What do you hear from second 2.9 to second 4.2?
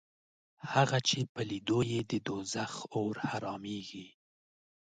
اور حرامېږي